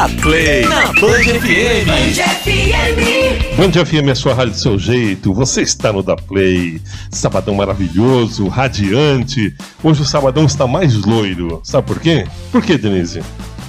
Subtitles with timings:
[0.00, 1.84] Da Play, na Band FM.
[3.54, 6.80] Band FM é sua rádio do seu jeito, você está no Da Play.
[7.10, 9.54] Sabadão maravilhoso, radiante.
[9.84, 11.60] Hoje o sabadão está mais loiro.
[11.62, 12.26] Sabe por quê?
[12.50, 13.20] Por quê, Denise?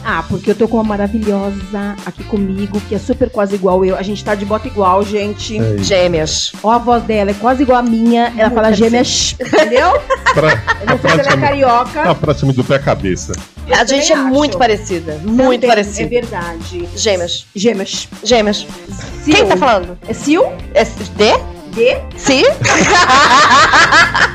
[0.04, 3.96] Ah, porque eu tô com uma maravilhosa aqui comigo, que é super quase igual eu.
[3.96, 5.58] A gente tá de bota igual, gente.
[5.60, 5.78] É.
[5.78, 6.52] Gêmeas.
[6.64, 8.34] Ó, a voz dela é quase igual a minha.
[8.38, 9.92] Ela fala gêmeas, entendeu?
[10.34, 12.02] Pra, Eu não sei se ela é carioca.
[12.10, 13.34] ah, praticamente do pé à cabeça.
[13.68, 14.58] Eu a gente é também muito acho.
[14.58, 15.14] parecida.
[15.24, 16.04] Muito Também, parecida.
[16.04, 16.90] É verdade.
[16.96, 17.46] Gêmeas.
[17.56, 18.08] Gêmeas.
[18.24, 18.68] Gêmeas.
[19.24, 19.36] Sil.
[19.36, 19.98] Quem tá falando?
[20.08, 20.42] É Sil?
[20.74, 21.38] É D?
[21.74, 21.98] D?
[22.18, 22.42] Si?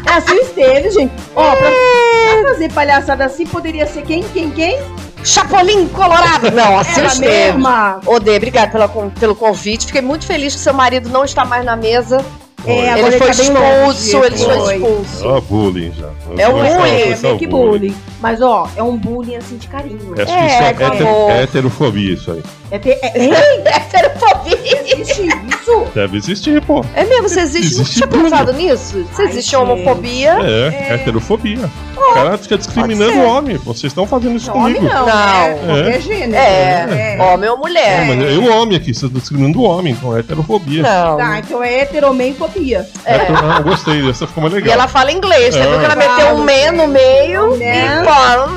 [0.09, 1.13] É a Sil Esteves, gente.
[1.35, 4.23] Ó, pra, pra fazer palhaçada assim, poderia ser quem?
[4.33, 4.51] Quem?
[4.51, 4.79] Quem?
[5.27, 6.51] Chapolin Colorado.
[6.53, 8.01] Não, assim Ela mesma.
[8.07, 9.87] Ô, Dê, obrigado pela, pelo convite.
[9.87, 12.25] Fiquei muito feliz que seu marido não está mais na mesa.
[12.65, 13.99] É, ele foi tá bem longe.
[14.09, 14.75] expulso, ele foi Foi.
[14.77, 15.29] expulso.
[15.29, 16.07] Ó, bullying já.
[16.07, 17.97] É Foi só- bullying, foi É meio que bullying.
[18.21, 20.15] Mas, ó, é um bullying assim de carinho.
[20.17, 22.43] É, É, isso é, hétero- é heterofobia isso aí.
[22.73, 24.59] É, ter, é, Heterofobia.
[24.65, 25.87] existe isso?
[25.95, 26.85] Deve existir, pô.
[26.95, 27.67] É mesmo, você existe.
[27.75, 28.23] Existe Tinha tudo.
[28.25, 29.07] pensado nisso?
[29.13, 30.37] Você existe homofobia?
[30.43, 31.71] É, heterofobia.
[32.11, 33.57] O cara fica discriminando o homem.
[33.59, 34.93] Vocês estão fazendo isso Homem comigo.
[34.95, 35.07] não, Não.
[35.07, 35.59] né?
[35.67, 36.35] Qualquer gênero.
[36.35, 38.07] É, homem ou É, mulher.
[38.07, 40.83] mas eu homem aqui, vocês estão discriminando o homem, então é heterofobia.
[40.83, 41.17] Não.
[41.17, 42.87] Tá, então é heteromensfobia.
[43.05, 44.73] Hetero- ah, gostei, essa ficou mais E legal.
[44.75, 45.67] ela fala inglês, você É.
[45.69, 48.03] viu que ela meteu um man no meio Né?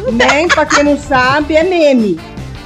[0.07, 2.19] e pra quem não sabe, é meme.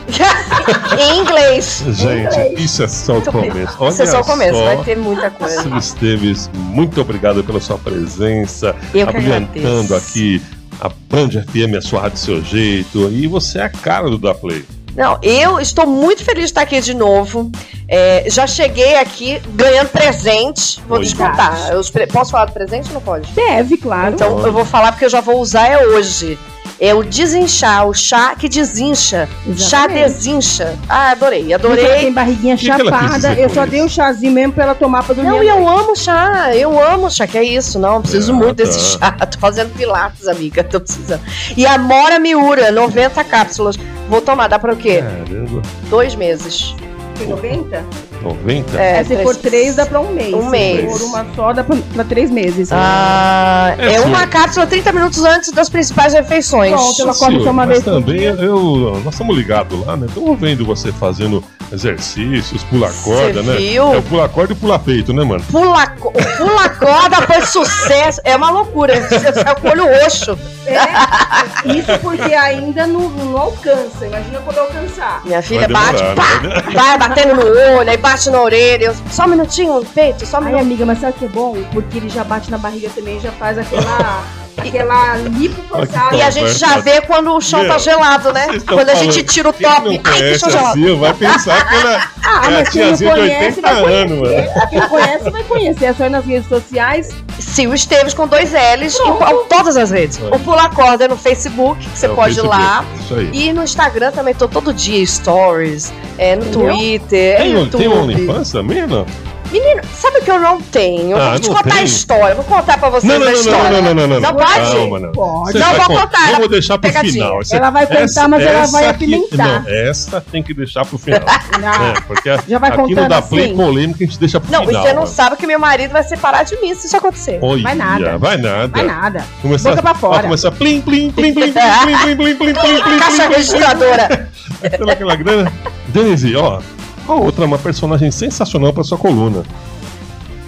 [0.99, 1.83] em inglês.
[1.89, 3.75] Gente, isso é só o começo.
[3.79, 4.65] Olha Isso é só o começo, só.
[4.65, 5.61] vai ter muita coisa.
[5.63, 10.41] Sil Esteves, muito obrigado pela sua presença, Eu abrilhantando aqui
[10.83, 14.17] a Band FM, a sua rádio do seu jeito, e você é a cara do
[14.17, 14.65] Da Play.
[14.95, 17.49] Não, eu estou muito feliz de estar aqui de novo.
[17.87, 20.79] É, já cheguei aqui ganhando presente.
[20.87, 21.03] Vou Oi.
[21.05, 21.57] descontar.
[21.91, 23.31] Pre- Posso falar do presente ou não pode?
[23.31, 24.13] Deve, claro.
[24.13, 26.37] Então eu vou falar porque eu já vou usar é hoje.
[26.85, 29.29] É o desinchar, o chá que desincha.
[29.55, 30.03] Chá Exatamente.
[30.03, 30.77] desincha.
[30.89, 31.87] Ah, adorei, Ela adorei.
[31.87, 33.33] tem barriguinha que ela chapada.
[33.35, 35.29] Eu só dei um chazinho mesmo pra ela tomar pra dormir.
[35.29, 38.55] Não, e eu amo chá, eu amo chá, que é isso, não, preciso Ah, muito
[38.57, 39.11] desse chá.
[39.31, 41.21] Tô fazendo pilates, amiga, tô precisando.
[41.55, 43.77] E a Mora Miura, 90 cápsulas.
[44.09, 45.01] Vou tomar, dá pra o quê?
[45.01, 46.75] Caramba, Dois meses.
[47.17, 47.85] Tem 90?
[48.21, 48.77] 90?
[48.81, 50.33] É, É, se for três, dá pra um mês.
[50.33, 50.91] Um Se mês.
[50.91, 52.69] for uma só, dá pra, pra três meses.
[52.71, 54.05] Ah, É, é, sim.
[54.07, 56.71] uma cápsula 30 minutos antes das principais refeições.
[56.71, 59.95] Pronto, ela come Sil, só uma mas vez por também eu, nós estamos ligados lá,
[59.97, 60.07] né?
[60.07, 63.55] Estamos vendo você fazendo exercícios, pular corda, né?
[63.55, 63.93] viu?
[63.93, 65.43] É o pular corda e pular peito, né, mano?
[65.51, 68.21] Pula, o pula corda foi sucesso.
[68.23, 69.01] É uma loucura.
[69.01, 70.37] Você sai com o olho roxo.
[70.65, 74.05] É, isso porque ainda não, não alcança.
[74.05, 75.21] Imagina quando alcançar.
[75.25, 76.61] Minha filha Vai bate, demorar, pá, né?
[76.73, 78.85] vai batendo no olho, aí bate na orelha.
[78.85, 81.29] Eu, só um minutinho no peito, só um Ai, amiga, mas sabe o que é
[81.29, 81.57] bom?
[81.71, 84.23] Porque ele já bate na barriga também, já faz aquela.
[84.57, 86.15] Aquela lipo forçada.
[86.15, 88.47] E a gente já vê quando o chão tá Meu, gelado, né?
[88.67, 90.01] Quando a gente tira o top.
[90.03, 90.79] Ai, que chão gelado.
[90.79, 93.61] Sil vai pensar que ela Ah, é a mas quem não tiazinha de conhece 80
[93.83, 94.23] vai anos, mano.
[94.23, 94.69] conhecer.
[94.69, 95.85] Quem não conhece vai conhecer.
[95.85, 97.09] É só ir nas redes sociais.
[97.37, 100.19] Sil Esteves com dois L's em todas as redes.
[100.21, 100.35] É.
[100.35, 102.85] O Pula Corda é no Facebook, que você É pode ir lá.
[102.99, 103.29] Isso aí.
[103.33, 106.75] E no Instagram também tô todo dia, stories, é, no Entendeu?
[106.75, 107.77] Twitter, é Tem, YouTube.
[107.79, 109.05] tem OnlyFans também, não?
[109.53, 111.11] Menino, sabe o que eu não tenho?
[111.11, 111.83] Eu Ah, vou te não contar a tem?
[111.85, 112.33] história.
[112.35, 113.69] Vou contar pra vocês Não, não, a não, história.
[113.69, 114.53] não, não, não, não, Não pode?
[114.71, 115.11] Calma, não.
[115.11, 115.59] Pode.
[115.59, 117.13] Não vou con- contar, Vamos deixar pro pegadinha.
[117.13, 117.41] final.
[117.41, 119.63] Essa- Ela vai contar, mas ela vai aqui- apimentar.
[119.63, 121.21] Não, essa tem que deixar pro final.
[121.27, 123.55] Ah, É, porque a- Já vai aqui contando da Play assim?
[123.55, 124.83] polêmica a gente deixa pro Não, e final.
[124.83, 127.37] você não sabe que meu marido vai separar de mim se isso acontecer.
[127.39, 128.17] Olha, Vai nada.
[128.17, 128.67] Vai nada.
[128.69, 129.25] Vai nada.
[129.39, 130.13] Começar, Boca pra fora.
[130.13, 133.35] Vai começar plim, plim, plim, plim, plim, plim, plim, plim, plim, plim, plim, Caixa plim,
[133.35, 134.29] registradora.
[134.61, 135.53] plim, pela aquela grana.
[135.89, 136.59] Denise, ó.
[137.05, 139.43] Qual outra uma personagem sensacional pra sua coluna?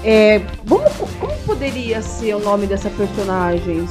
[0.03, 3.87] É, vamos, como poderia ser o nome dessa personagem?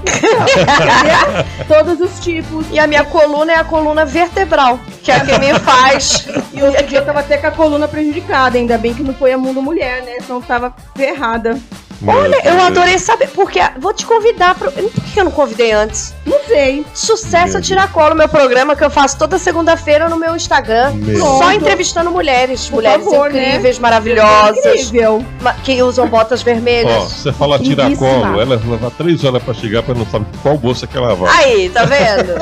[0.00, 1.44] Entendeu?
[1.68, 2.66] Todos os tipos.
[2.70, 6.28] E a minha coluna é a coluna vertebral, que é a que me faz.
[6.52, 8.58] E outro dia eu tava até com a coluna prejudicada.
[8.58, 10.16] Ainda bem que não foi a Mundo Mulher, né?
[10.20, 11.58] Senão tava ferrada.
[12.00, 12.64] Meu Olha, eu Deus.
[12.64, 14.70] adorei saber, porque vou te convidar para.
[14.70, 16.14] Por que eu não convidei antes?
[16.26, 16.86] Não sei.
[16.94, 20.92] Sucesso a Tiracolo, meu programa que eu faço toda segunda-feira no meu Instagram.
[20.94, 22.66] Meu Só entrevistando mulheres.
[22.68, 23.48] Por mulheres favor, né?
[23.50, 25.24] incríveis, maravilhosas, Incrível.
[25.42, 27.02] ma- que usam botas Ó, vermelhas.
[27.04, 30.96] você fala tiracolo, ela leva três horas pra chegar pra não saber qual bolsa que
[30.96, 31.44] ela vai.
[31.44, 32.34] Aí, tá vendo?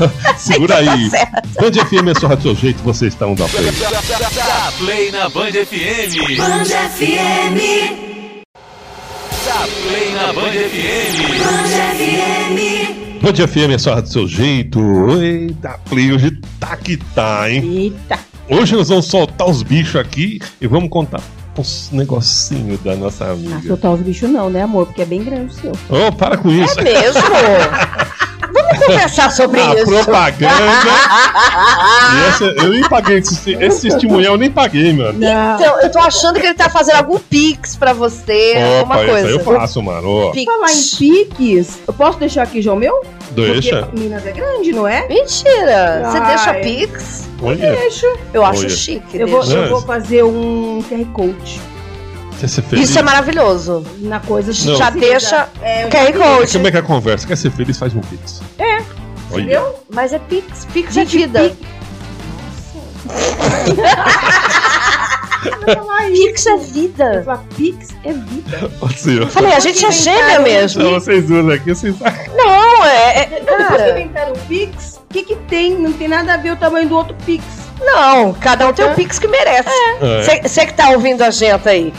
[0.38, 1.10] Segura aí.
[1.10, 1.42] Tá.
[1.60, 3.64] Band FM é só do seu jeito, você está um da play.
[3.70, 6.36] Dá play na Band FM.
[6.38, 7.60] Band FM,
[9.46, 11.44] Dá play na Band FM.
[11.44, 12.79] Band FM,
[13.22, 14.80] Band FM é só do seu jeito.
[15.20, 17.62] Eita, play, hoje tá que tá, hein?
[17.76, 18.18] Eita.
[18.48, 21.20] Hoje nós vamos soltar os bichos aqui e vamos contar
[21.58, 23.60] uns negocinhos da nossa Ah, amiga.
[23.66, 24.86] soltar os bichos não, né, amor?
[24.86, 25.72] Porque é bem grande o seu.
[25.90, 26.80] Oh, para com isso.
[26.80, 27.20] É mesmo?
[28.52, 29.86] Vamos conversar sobre A isso.
[29.86, 30.50] propaganda.
[32.10, 35.18] E essa, eu nem paguei esse, esse testemunhal, eu nem paguei, mano.
[35.18, 35.54] Não.
[35.60, 39.14] Então, eu tô achando que ele tá fazendo algum pix pra você, alguma Opa, isso
[39.14, 39.60] aí eu coisa.
[39.60, 40.30] faço, mano.
[40.32, 40.44] Pix.
[40.52, 43.04] Falar em piques, eu posso deixar aqui já o meu?
[43.30, 43.82] deixa.
[43.84, 45.06] Porque Minas é grande, não é?
[45.06, 46.02] Mentira!
[46.04, 46.26] Você Ai.
[46.34, 47.28] deixa pix?
[47.42, 48.06] Olha, Deixa.
[48.34, 48.68] Eu acho Olha.
[48.70, 49.18] chique.
[49.18, 51.60] Eu vou, eu vou fazer um QR Code?
[52.46, 53.84] Isso é maravilhoso.
[53.98, 54.76] na coisa de Não.
[54.76, 56.52] Já deixa É, eu QR Code.
[56.52, 57.26] Como é que é a conversa?
[57.26, 57.78] Quer ser feliz?
[57.78, 58.40] Faz um pix.
[58.58, 58.76] É.
[59.32, 59.42] Olha.
[59.42, 59.74] Entendeu?
[59.92, 60.66] Mas é pix.
[60.72, 61.52] Pix é Gente, vida.
[65.74, 66.22] Falar isso.
[66.22, 67.40] Pix é vida.
[67.56, 68.70] Pix é vida.
[68.82, 69.26] Assim, ó.
[69.26, 70.82] Falei, a gente é gêmea mesmo.
[70.82, 71.94] Então, vocês duas aqui, vocês
[72.36, 73.18] Não, é.
[73.22, 75.78] é- Depois que cara, inventaram o Pix, o que que tem?
[75.78, 77.44] Não tem nada a ver o tamanho do outro Pix.
[77.80, 79.68] Não, cada um tem o pix que merece.
[80.00, 80.40] É.
[80.42, 81.92] Você que tá ouvindo a gente aí,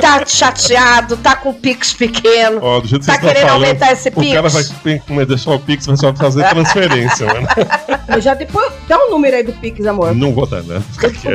[0.00, 3.48] tá chateado, tá com o pix pequeno, Ó, do jeito que tá vocês estão querendo
[3.48, 4.74] falando, aumentar esse o cara vai pix?
[4.82, 7.46] tem que deixar o pix, vai só fazer transferência, mano.
[8.08, 8.72] Eu já depois.
[8.86, 10.14] Dá um número aí do Pix, amor.
[10.14, 10.82] Não vou dar, né?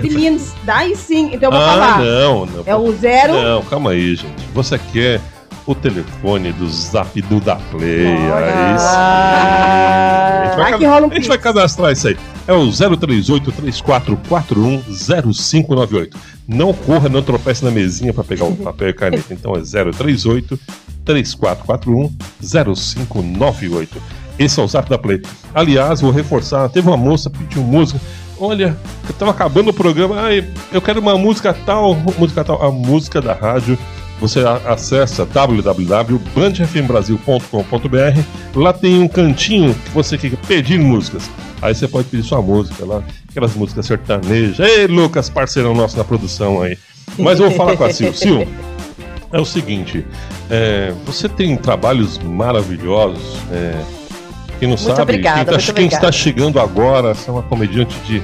[0.03, 1.31] Meninos, daí sim.
[1.33, 1.99] Então eu vou Ah, falar.
[1.99, 2.63] não, não.
[2.65, 3.33] É o zero.
[3.33, 4.33] Não, calma aí, gente.
[4.53, 5.19] Você quer
[5.65, 8.05] o telefone do Zap do da Play?
[8.07, 8.95] Aí sim.
[8.95, 12.17] A gente vai, um a gente vai cadastrar isso aí.
[12.49, 16.17] É o 038 3441 0598.
[16.47, 19.31] Não corra, não tropece na mesinha para pegar o papel e caneta.
[19.31, 20.59] Então é 038
[21.05, 22.11] 3441
[22.41, 24.01] 0598.
[24.39, 25.21] Esse é o Zap da Play.
[25.53, 28.01] Aliás, vou reforçar, teve uma moça pediu música.
[28.39, 28.75] Olha,
[29.07, 33.21] eu tava acabando o programa, ai, eu quero uma música tal, música tal, a música
[33.21, 33.77] da rádio.
[34.19, 38.21] Você acessa www.bandfmbrasil.com.br.
[38.55, 41.29] Lá tem um cantinho que você quer pedir músicas.
[41.61, 44.59] Aí você pode pedir sua música lá, aquelas músicas sertanejas.
[44.59, 46.77] Ei, Lucas, parceirão nosso na produção aí.
[47.17, 48.13] Mas eu vou falar com a Sil.
[48.15, 48.47] Sil,
[49.33, 50.05] é o seguinte:
[50.49, 53.35] é, você tem trabalhos maravilhosos.
[53.51, 53.81] É,
[54.59, 57.95] quem não sabe, obrigada, quem, tá- muito quem está chegando agora, você é uma comediante
[58.05, 58.21] de,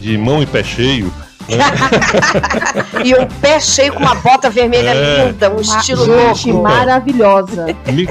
[0.00, 1.12] de mão e pé cheio.
[3.04, 5.24] E um pé cheio com uma bota vermelha É.
[5.26, 6.62] linda, um estilo Gente, louco.
[6.68, 7.66] maravilhosa.
[7.92, 8.08] Me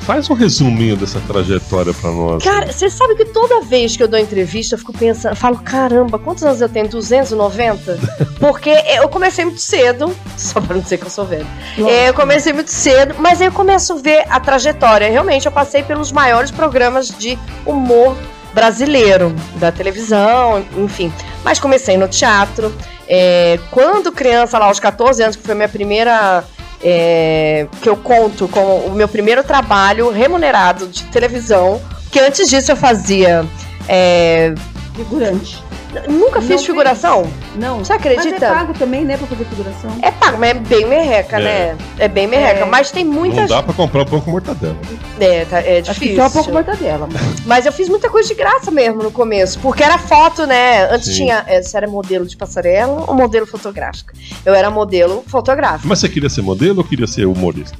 [0.00, 2.42] faz um resuminho dessa trajetória pra nós.
[2.42, 5.58] Cara, você sabe que toda vez que eu dou entrevista, eu fico pensando, eu falo,
[5.58, 6.88] caramba, quantos anos eu tenho?
[6.88, 7.98] 290?
[8.38, 11.46] Porque eu comecei muito cedo, só pra não dizer que eu sou velho.
[11.78, 15.10] É, eu comecei muito cedo, mas aí eu começo a ver a trajetória.
[15.10, 18.16] Realmente, eu passei pelos maiores programas de humor
[18.54, 21.12] brasileiro, da televisão, enfim.
[21.44, 22.74] Mas comecei no teatro.
[23.08, 26.44] É, quando criança, lá aos 14 anos, que foi minha primeira.
[26.82, 31.80] é, que eu conto como o meu primeiro trabalho remunerado de televisão.
[32.04, 33.44] Porque antes disso eu fazia.
[33.88, 34.54] é,
[34.94, 35.62] Figurante.
[36.08, 36.66] Nunca Não fiz fez?
[36.66, 37.26] figuração.
[37.56, 37.78] Não.
[37.80, 38.30] Você acredita?
[38.30, 39.90] Mas é pago também, né, pra fazer figuração.
[40.02, 41.42] É pago, mas é bem merreca, É.
[41.42, 41.76] né?
[41.98, 42.60] É bem merreca.
[42.60, 42.64] É.
[42.64, 44.76] Mas tem muita Não dá pra comprar um pão com mortadela.
[45.18, 46.16] É, tá- é Acho que difícil.
[46.16, 47.08] só um pouco mortadela.
[47.46, 49.58] Mas eu fiz muita coisa de graça mesmo no começo.
[49.60, 50.84] Porque era foto, né?
[50.92, 51.14] Antes Sim.
[51.24, 51.44] tinha.
[51.46, 54.14] é, Você era modelo de passarela ou modelo fotográfica?
[54.44, 55.86] Eu era modelo fotográfica.
[55.88, 57.76] Mas você queria ser modelo ou queria ser humorista?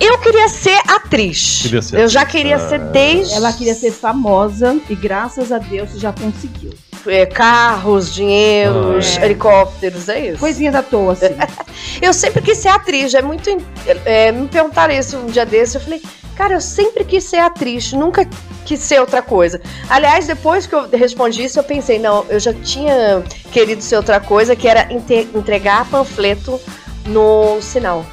[0.00, 1.60] Eu queria ser atriz.
[1.62, 2.32] Queria ser eu já atriz.
[2.40, 2.68] queria Ah.
[2.70, 3.34] ser desde.
[3.34, 6.72] Ela queria ser famosa e graças a Deus já conseguiu.
[7.06, 9.24] É, carros, dinheiros, Ah, é.
[9.26, 10.38] helicópteros, é isso.
[10.38, 11.26] Coisinhas à toa, assim.
[12.00, 13.14] Eu sempre quis ser atriz.
[13.14, 13.48] É muito.
[14.04, 15.76] é, me perguntaram isso um dia desse.
[15.76, 16.02] Eu falei,
[16.36, 18.26] cara, eu sempre quis ser atriz, nunca
[18.64, 19.60] quis ser outra coisa.
[19.88, 24.18] Aliás, depois que eu respondi isso, eu pensei, não, eu já tinha querido ser outra
[24.20, 26.60] coisa, que era entregar panfleto
[27.06, 28.04] no sinal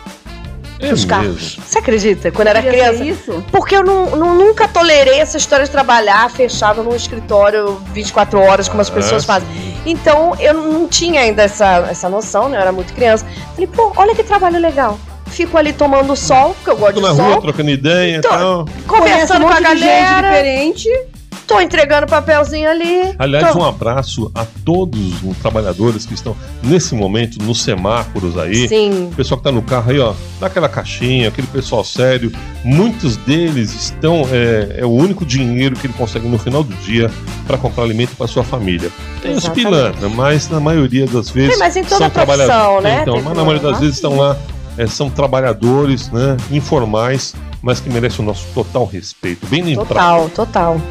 [0.80, 1.10] É dos mesmo.
[1.10, 1.58] carros.
[1.66, 2.32] Você acredita?
[2.32, 3.04] Quando eu era criança.
[3.04, 3.44] isso?
[3.52, 8.70] Porque eu não, não- nunca tolerei essa história de trabalhar fechado num escritório 24 horas,
[8.70, 9.50] como as pessoas Ah, fazem.
[9.50, 9.76] sim.
[9.86, 12.58] Então eu não tinha ainda essa, essa noção, né?
[12.58, 13.26] Eu era muito criança.
[13.54, 14.98] Falei, pô, olha que trabalho legal.
[15.28, 18.22] Fico ali tomando sol, porque eu gosto Tô de na sol, rua trocando ideia e
[18.22, 18.66] Tô- tal.
[18.66, 20.22] Conhece um conversando com a galera.
[20.30, 20.90] diferente.
[21.50, 23.16] Tô entregando papelzinho ali.
[23.18, 23.60] Aliás, tô...
[23.60, 28.68] um abraço a todos os trabalhadores que estão nesse momento nos semáforos aí.
[28.68, 29.10] Sim.
[29.12, 32.32] O pessoal que tá no carro aí, ó, dá aquela caixinha, aquele pessoal sério.
[32.64, 34.28] Muitos deles estão.
[34.32, 37.10] É, é o único dinheiro que ele consegue no final do dia
[37.48, 38.92] para comprar alimento para sua família.
[39.22, 41.52] Tem os pilantra, mas na maioria das vezes.
[41.52, 42.84] Tem, mas em toda são profissão, trabalhadores.
[42.84, 43.02] né?
[43.02, 44.38] Então, Tem mas na maioria das vezes estão lá,
[44.78, 46.38] é, são trabalhadores, né?
[46.52, 49.46] Informais, mas que merecem o nosso total respeito.
[49.48, 49.88] Bem lembrado.
[49.88, 50.82] Total, total.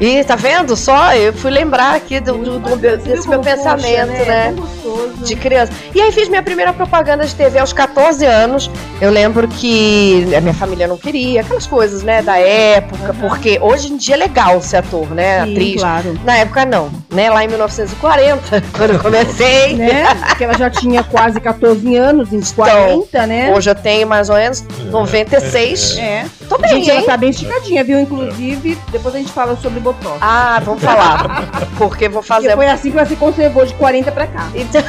[0.00, 1.12] E tá vendo só?
[1.14, 4.52] Eu fui lembrar aqui do, do- do- viu desse meu pensamento, poxa, né?
[4.54, 5.08] Tão gostoso.
[5.24, 5.72] De criança.
[5.92, 8.70] E aí fiz minha primeira propaganda de TV aos 14 anos.
[9.00, 13.92] Eu lembro que a minha família não queria, aquelas coisas, né, da época, porque hoje
[13.92, 15.44] em dia é legal ser ator, né?
[15.44, 15.80] Sim, atriz.
[15.80, 16.20] claro.
[16.24, 17.28] Na época não, né?
[17.30, 19.48] Lá em 1940, quando eu comecei.
[19.78, 20.14] Né?
[20.28, 23.52] Porque ela já tinha quase 14 anos, em 40, né?
[23.54, 25.96] Hoje eu tenho mais ou menos 96.
[25.98, 26.17] É.
[26.48, 27.06] Tô bem, Gente, ela hein?
[27.06, 28.00] tá bem esticadinha, viu?
[28.00, 30.18] Inclusive, depois a gente fala sobre Botox.
[30.20, 31.48] Ah, vamos falar.
[31.76, 32.48] Porque vou fazer.
[32.48, 34.48] Porque foi assim que ela se conservou de 40 pra cá.
[34.54, 34.80] Então,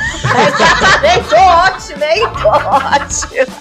[0.48, 2.27] exatamente, tô ótimo, hein?
[2.41, 3.55] Tô ótimo.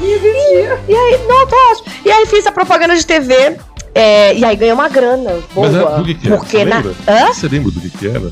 [0.00, 1.92] E aí, não, tô ótimo.
[2.04, 3.56] E aí fiz a propaganda de TV.
[3.94, 5.68] é, e aí ganhei uma grana boa.
[5.70, 6.36] Mas é, do que, que era?
[6.36, 6.76] porque Você na.
[6.76, 6.94] lembra?
[7.08, 7.32] Hã?
[7.32, 8.30] Você lembra do que, que era?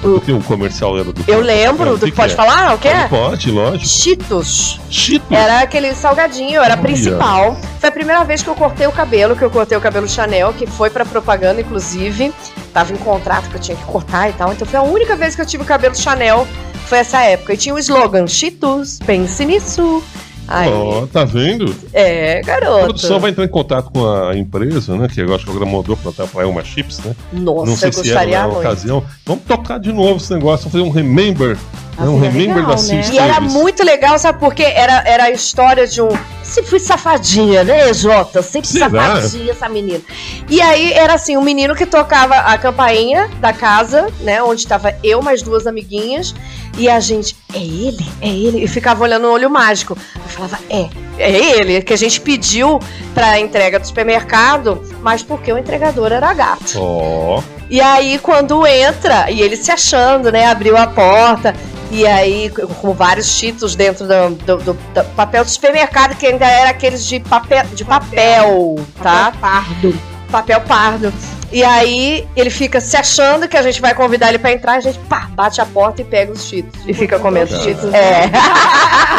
[0.00, 1.96] Porque o comercial era do Eu lembro.
[1.96, 2.44] Do, que pode que é?
[2.44, 2.74] falar?
[2.74, 2.90] O quê?
[3.08, 3.86] Pode, lógico.
[3.86, 4.80] Cheetos.
[4.90, 5.30] Cheetos.
[5.30, 6.86] Era aquele salgadinho, eu era a Olha.
[6.86, 7.56] principal.
[7.80, 10.52] Foi a primeira vez que eu cortei o cabelo, que eu cortei o cabelo Chanel,
[10.52, 12.32] que foi pra propaganda, inclusive.
[12.72, 14.52] Tava em contrato que eu tinha que cortar e tal.
[14.52, 16.46] Então foi a única vez que eu tive o cabelo Chanel.
[16.86, 17.52] Foi essa época.
[17.54, 20.02] E tinha o slogan: Cheetos, pense nisso.
[20.50, 21.74] Ó, tá vendo?
[21.92, 22.84] é, A garoto.
[22.84, 25.06] produção vai entrar em contato com a empresa, né?
[25.12, 27.14] Que eu acho que agora mudou pra, pra Elma Chips, né?
[27.32, 28.58] Nossa, Não sei eu se era gostaria na muito.
[28.60, 29.04] ocasião.
[29.26, 31.56] Vamos tocar de novo esse negócio, vamos fazer um remember.
[31.98, 32.08] Ah, né?
[32.10, 33.02] Um remember legal, da né?
[33.12, 34.62] E era muito legal, sabe por quê?
[34.62, 36.08] Era, era a história de um.
[36.44, 38.40] Se fui safadinha, né, Jota?
[38.40, 38.88] Sempre Será?
[39.16, 40.00] safadinha essa menina.
[40.48, 44.40] E aí era assim: um menino que tocava a campainha da casa, né?
[44.42, 46.34] Onde estava eu, mais duas amiguinhas.
[46.76, 48.06] E a gente, é ele?
[48.20, 48.62] É ele?
[48.64, 49.96] E ficava olhando no olho mágico.
[50.14, 52.78] Eu falava, é, é ele, que a gente pediu
[53.14, 56.78] pra entrega do supermercado, mas porque o entregador era gato.
[56.80, 60.46] Ó, E aí, quando entra, e ele se achando, né?
[60.46, 61.54] Abriu a porta.
[61.90, 66.46] E aí, com- vários cheetos dentro do, do- do- do papel do supermercado, que ainda
[66.46, 69.32] era aqueles de papel, de papel, tá?
[69.40, 69.94] Pardo.
[70.30, 71.12] Papel pardo.
[71.50, 74.80] E aí, ele fica se achando que a gente vai convidar ele pra entrar, a
[74.80, 76.78] gente, pá, bate a porta e pega os cheetos.
[76.86, 77.84] E fica comendo os cheetos.
[77.94, 78.30] É.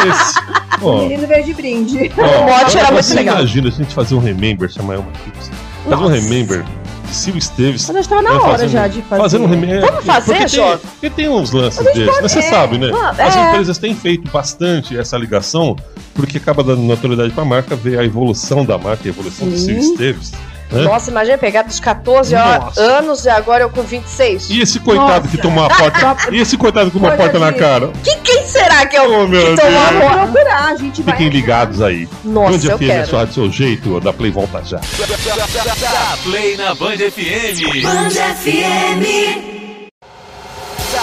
[0.08, 0.40] esse.
[0.84, 2.12] O menino veio de brinde.
[2.18, 3.36] ó, O mote era muito você legal.
[3.38, 5.52] imagina a gente fazer um remember, chamar Elma Chips.
[5.90, 6.64] Fazer um remember
[7.08, 7.88] de Silvio Esteves.
[7.88, 9.22] Mas já estava na É, hora fazendo- já de fazer.
[9.24, 9.82] Fazendo um remember.
[9.82, 12.92] Vamos fazer, porque tem, porque tem uns lances desses, mas você sabe, né?
[13.18, 13.48] As é.
[13.50, 15.76] empresas têm feito bastante essa ligação,
[16.14, 19.66] porque acaba dando notoriedade pra marca, ver a evolução da marca, a evolução do Sim.
[19.82, 20.32] Silvio Esteves.
[20.72, 20.82] Né?
[20.84, 24.50] Nossa, imagina pegar dos 14 ó, anos e agora eu com 26.
[24.50, 25.28] E esse coitado Nossa.
[25.30, 26.18] que tomou a porta.
[26.32, 27.90] e esse coitado com uma porta na cara.
[28.04, 30.02] Que, quem será que eu Oh, meu que tomou a Deus.
[30.02, 30.18] porta?
[30.18, 31.16] Vamos procurar, a gente vai.
[31.16, 32.08] Fiquem ligados aí.
[32.24, 33.08] Nossa, Band eu FM é quero.
[33.10, 34.80] só do seu jeito, da Play volta já.
[36.24, 37.84] Play na Band FM.
[37.84, 39.49] Band FM.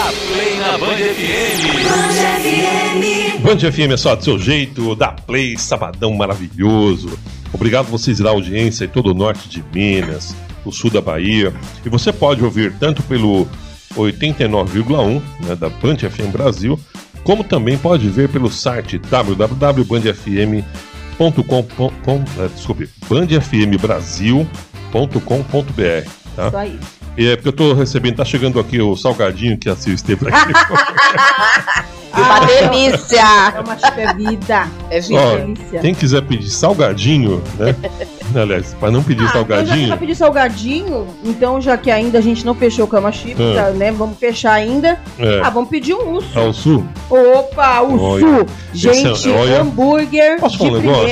[0.07, 1.83] Dá play na Band FM.
[1.83, 3.41] Band FM.
[3.41, 7.19] Band FM é só do seu jeito, da Play, sabadão maravilhoso.
[7.51, 10.33] Obrigado a vocês da audiência em todo o norte de Minas,
[10.63, 11.53] o sul da Bahia.
[11.85, 13.45] E você pode ouvir tanto pelo
[13.97, 16.79] 89,1 né, da Band FM Brasil,
[17.25, 20.63] como também pode ver pelo site www.bandfm.com.
[22.39, 26.09] eh, Desculpe, bandfmbrasil.com.br.
[26.33, 26.47] Tá?
[26.47, 26.79] Isso aí.
[26.79, 30.27] E é porque eu tô recebendo, tá chegando aqui o salgadinho que a Sil esteve
[30.27, 30.53] aqui.
[32.17, 33.23] Uma É delícia!
[33.63, 34.67] uma chipa vida.
[34.89, 35.19] É vida.
[35.21, 35.79] Ó, delícia.
[35.81, 37.75] quem quiser pedir salgadinho, né?
[38.35, 42.21] Aliás, para não pedir Ah, então já salgadinho, pedir salgadinho, então já que ainda a
[42.21, 43.65] gente não fechou o cama chip, Ah.
[43.65, 43.91] tá, né?
[43.91, 44.99] Vamos fechar ainda.
[45.19, 46.37] é, Ah, vamos pedir um urso.
[46.39, 46.85] ao sul.
[47.09, 48.45] Opa, Olha.
[48.73, 49.61] Gente, Esse é- olha.
[49.61, 51.07] hambúrguer Posso de falar um negócio?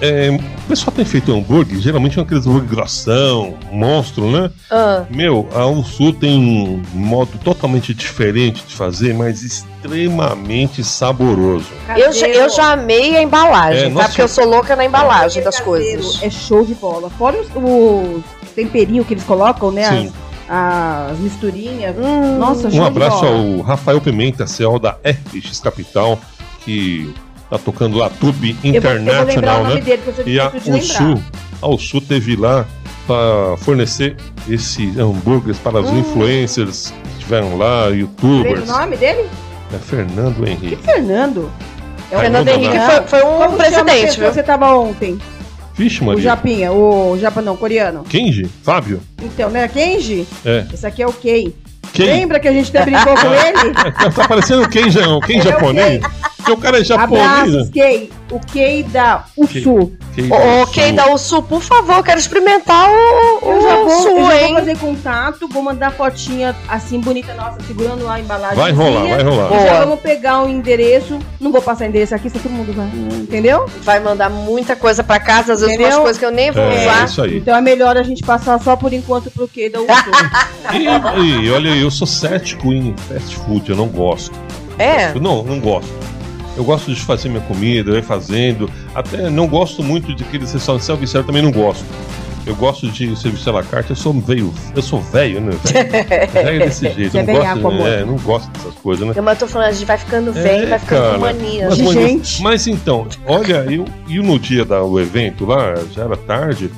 [0.00, 4.48] É, o pessoal tem feito hambúrguer, geralmente é aqueles hambúrguer grossão, monstro, né?
[4.70, 11.66] Ah, Meu, a Ao Sul tem um modo totalmente diferente de fazer, mas extremamente saboroso.
[11.96, 13.90] eu, já, eu já amei a embalagem, É, tá?
[13.90, 14.08] nossa.
[14.08, 16.22] Porque eu sou louca na embalagem das coisas.
[16.22, 17.10] É show de bola.
[17.10, 18.22] Fora os, os
[18.54, 19.88] temperinhos que eles colocam, né?
[19.90, 20.12] Sim.
[20.48, 21.96] As, as misturinhas.
[21.98, 23.36] Hum, Nossa, show Um de abraço bola.
[23.56, 26.18] ao Rafael Pimenta, CEO da FX Capital,
[26.64, 27.12] que
[27.50, 29.80] tá tocando lá Tube o nome né?
[29.80, 30.50] dele, E a.
[30.82, 31.22] Sul,
[31.62, 32.66] a Sul teve lá
[33.06, 34.16] para fornecer
[34.48, 35.98] esses hambúrgueres para os Hum.
[36.00, 38.68] influencers que estiveram lá, youtubers.
[38.68, 39.26] o nome dele?
[39.74, 40.76] É Fernando Henrique.
[40.82, 41.50] Fernando.
[42.10, 44.28] É o Fernando Henrique foi, foi um Como presidente, viu?
[44.28, 45.18] que você tava ontem?
[45.74, 46.22] Vixe, O Maria.
[46.22, 48.02] Japinha, o Japa não, coreano.
[48.08, 48.50] Kenji?
[48.62, 49.00] Fábio?
[49.22, 50.26] Então, né, Kenji?
[50.44, 50.64] É.
[50.72, 51.54] Esse aqui é o Kei.
[51.92, 52.06] Quem?
[52.06, 53.74] Lembra que a gente até brincou com ele?
[54.14, 56.00] Tá parecendo o Ken, ja- o Ken Ele é o japonês?
[56.38, 57.26] Porque o cara é japonês.
[57.26, 57.70] Abraços, né?
[57.72, 58.10] Kei.
[58.30, 59.92] O Kei da Usu.
[60.14, 60.92] Ken Ô, do quem Sul.
[60.96, 64.22] dá o sul, por favor, quero experimentar o, Eu já o vou, eu sul, já
[64.22, 64.54] vou hein?
[64.54, 68.56] fazer contato, vou mandar fotinha assim bonita nossa, segurando a embalagem.
[68.56, 69.48] Vai rolar, vai rolar.
[69.48, 69.60] Boa.
[69.62, 71.18] Já vamos pegar o endereço.
[71.40, 72.86] Não vou passar endereço aqui, senão todo mundo vai.
[73.20, 73.66] Entendeu?
[73.82, 75.88] Vai mandar muita coisa pra casa, às vezes Entendeu?
[75.96, 77.04] umas coisas que eu nem vou É, usar.
[77.04, 77.38] isso aí.
[77.38, 79.88] Então é melhor a gente passar só por enquanto pro Kei da Usu.
[80.74, 84.32] E, e olha, eu sou cético em fast food, eu não gosto.
[84.78, 85.10] É.
[85.12, 85.88] Eu não, não gosto.
[86.58, 88.68] Eu gosto de fazer minha comida, eu ir fazendo.
[88.94, 91.84] Até não gosto muito de aqueles restaurantes self-service, também não gosto.
[92.44, 95.52] Eu gosto de serviço à la carte, eu sou velho, eu sou velho, né?
[96.32, 97.88] Velho desse jeito, é não gosto, amor.
[97.88, 99.12] é, não gosto dessas coisas, né?
[99.14, 101.18] Eu, mas eu tô falando, a gente vai ficando velho, É, vai ficando com cara.
[101.18, 101.66] mania.
[101.68, 102.42] Mas, De mania- gente.
[102.42, 106.70] mas então, olha, eu, eu no dia do evento lá, já era tarde,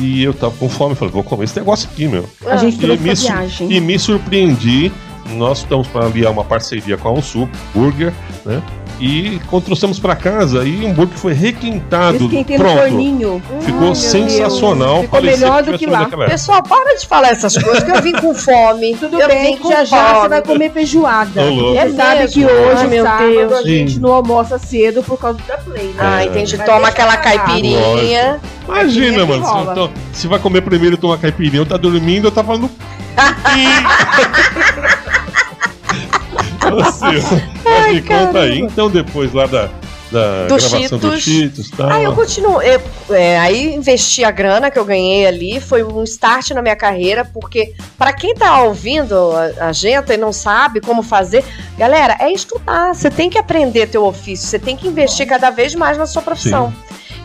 [0.00, 2.28] e eu tava com fome, falei, vou comer esse negócio aqui, meu.
[2.46, 3.72] A gente E trouxe pra me, viagem.
[3.72, 4.92] e me surpreendi.
[5.36, 8.12] Nós estamos para aliar uma parceria com a Unsul Burger,
[8.44, 8.60] né?
[9.04, 12.78] E quando trouxemos para casa, e o hambúrguer foi requintado, Esquentei no pronto.
[12.78, 13.42] forninho.
[13.60, 15.02] Ficou Ai, sensacional.
[15.02, 16.06] Ficou parecia melhor que do que lá.
[16.06, 18.96] Pessoal, para de falar essas coisas, que eu vim com fome.
[18.96, 21.42] Tudo eu bem que já já você vai comer feijoada.
[21.42, 23.52] É sabe que hoje, meu sábado, Deus.
[23.52, 24.00] a gente Sim.
[24.00, 25.94] não almoça cedo por causa da Play, né?
[25.98, 26.56] Ah, entendi.
[26.56, 28.40] Mas Toma aquela caipirinha.
[28.66, 29.46] Imagina, Aqui é que mano.
[29.46, 32.70] Se, então, se vai comer primeiro e tomar caipirinha, eu tá dormindo, eu tá falando.
[36.70, 37.06] Você,
[38.02, 38.60] conta aí.
[38.60, 39.68] Então, depois lá da,
[40.10, 41.22] da Do gravação do Cheetos.
[41.22, 41.90] Cheetos e tal.
[41.90, 42.60] Ah, eu continuo.
[42.62, 46.76] eu- é, aí investi a grana que eu ganhei ali, foi um start na minha
[46.76, 51.44] carreira, porque pra quem tá ouvindo a, a gente e não sabe como fazer,
[51.76, 52.94] galera, é estudar.
[52.94, 56.22] Você tem que aprender teu ofício, você tem que investir cada vez mais na sua
[56.22, 56.72] profissão.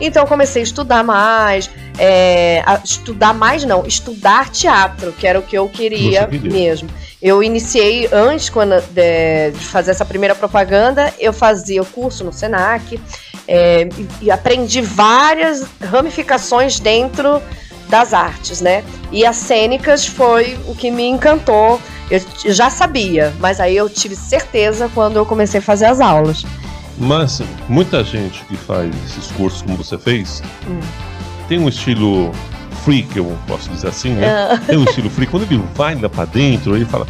[0.00, 1.70] Então eu comecei a estudar mais,
[2.02, 6.88] é, estudar mais não, estudar teatro, que era o que eu queria mesmo.
[7.20, 12.32] Eu iniciei antes quando, de, de fazer essa primeira propaganda, eu fazia o curso no
[12.32, 12.98] Senac
[13.46, 17.42] é, e, e aprendi várias ramificações dentro
[17.90, 18.82] das artes, né?
[19.12, 21.78] E as cênicas foi o que me encantou.
[22.10, 26.46] Eu já sabia, mas aí eu tive certeza quando eu comecei a fazer as aulas.
[26.96, 31.09] Mas muita gente que faz esses cursos como você fez Hum.
[31.50, 32.30] Tem um estilo
[33.12, 34.26] que eu posso dizer assim, né?
[34.26, 34.58] Ah.
[34.66, 35.26] Tem um estilo free.
[35.26, 37.06] Quando ele vai lá pra dentro, ele fala.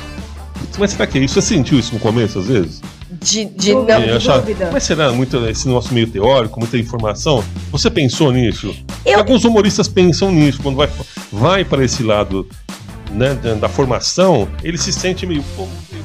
[0.58, 1.34] "Putz, Mas será que é isso?
[1.34, 2.80] Você sentiu isso no começo, às vezes?
[3.22, 3.98] De, de Dúvida.
[3.98, 4.70] não, É, achar- dúvida.
[4.72, 7.44] Mas será muito esse nosso meio teórico, muita informação?
[7.70, 8.74] Você pensou nisso?
[9.06, 10.88] Eu- Alguns humoristas pensam nisso, quando vai,
[11.32, 12.46] vai para esse lado
[13.12, 15.42] né, da, da formação, ele se sente meio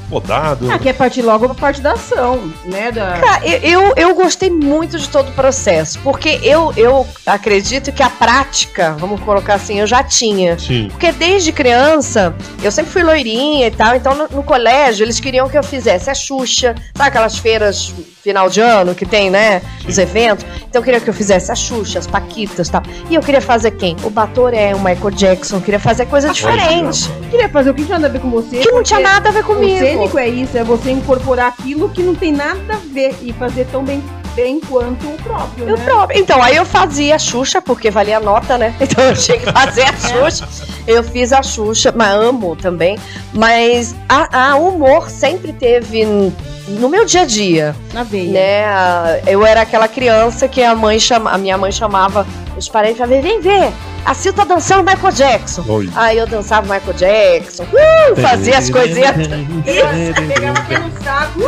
[0.09, 0.71] podado.
[0.71, 2.91] Ah, quer partir logo pra parte da ação, né?
[2.91, 3.19] Da...
[3.19, 8.09] Cara, eu, eu, gostei muito de todo o processo, porque eu, eu acredito que a
[8.09, 10.57] prática, vamos colocar assim, eu já tinha.
[10.57, 10.89] Sim.
[10.89, 15.49] Porque desde criança, eu sempre fui loirinha e tal, então no, no colégio eles queriam
[15.49, 17.93] que eu fizesse a Xuxa, sabe aquelas feiras
[18.25, 19.61] final de ano que tem, né?
[19.87, 20.43] Os eventos.
[20.67, 22.81] Então queria que eu fizesse a Xuxa, as Paquitas e tal.
[23.07, 23.95] E eu queria fazer quem?
[24.03, 27.07] O Batoré, o Michael Jackson, eu queria fazer coisa diferente.
[27.29, 28.57] Queria fazer o que tinha nada a ver com você.
[28.57, 29.94] Que não tinha nada a ver comigo.
[29.97, 33.65] Cênico é isso, é você incorporar aquilo que não tem nada a ver e fazer
[33.71, 34.03] tão bem,
[34.35, 35.83] bem quanto o próprio, né?
[35.85, 36.19] próprio.
[36.19, 38.73] Então, aí eu fazia a Xuxa, porque valia a nota, né?
[38.81, 40.47] Então eu tinha que fazer a Xuxa.
[40.87, 42.97] Eu fiz a Xuxa, mas amo também.
[43.33, 46.05] Mas a, a humor sempre teve
[46.67, 48.31] no meu dia a dia, Na veia.
[48.31, 49.21] né?
[49.27, 52.25] Eu era aquela criança que a mãe chama, a minha mãe chamava
[52.57, 53.71] os parentes pra ver, vem ver,
[54.05, 55.63] a Sil tá dançando Michael Jackson.
[55.67, 55.89] Oi.
[55.95, 59.15] Aí eu dançava Michael Jackson, uh, fazia as coisinhas
[60.27, 61.39] Pegava no saco.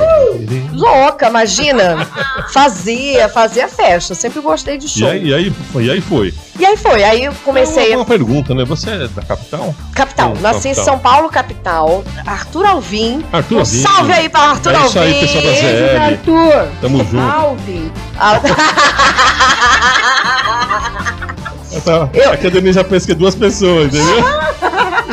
[0.73, 2.05] louca, imagina.
[2.53, 4.15] Fazia, fazia festa.
[4.15, 5.09] Sempre gostei de E show.
[5.09, 6.33] aí, e aí foi, e aí foi.
[6.59, 8.65] E aí foi, aí eu comecei Uma, uma pergunta, né?
[8.65, 9.75] Você é da capital?
[9.93, 10.85] Capital, Sim, nasci em capital.
[10.85, 12.03] São Paulo, capital.
[12.25, 13.23] Arthur Alvim.
[13.31, 13.81] Arthur um Alvim.
[13.81, 15.11] salve aí para Arthur É isso Alvim.
[15.13, 15.97] aí, pessoal da Zé.
[15.97, 16.67] Arthur.
[16.81, 17.19] Tamo junto.
[17.31, 17.91] Alvin.
[21.83, 24.23] Tá, Eu- Aqui a Denise já pensa que é duas pessoas, entendeu?